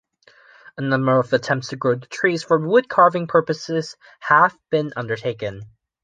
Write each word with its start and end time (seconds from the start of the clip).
A 0.77 0.81
number 0.81 1.19
of 1.19 1.31
attempts 1.31 1.67
to 1.67 1.75
grow 1.75 1.93
the 1.93 2.07
trees 2.07 2.41
for 2.41 2.59
woodcarving 2.59 3.27
purpose 3.29 3.69
have 4.21 4.57
been 4.71 4.91
undertaken. 4.95 5.69